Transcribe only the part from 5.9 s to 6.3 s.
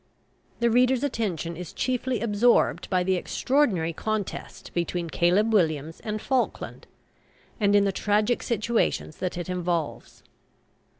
and